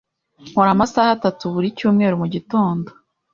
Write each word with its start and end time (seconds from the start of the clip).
Nkora 0.49 0.69
amasaha 0.75 1.09
atatu 1.17 1.43
buri 1.53 1.67
cyumweru 1.77 2.15
mugitondo. 2.21 2.89